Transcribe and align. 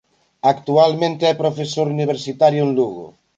Actualmente 0.53 1.23
é 1.31 1.41
profesor 1.43 1.87
universitario 1.97 2.61
en 2.65 2.69
Lugo. 2.77 3.05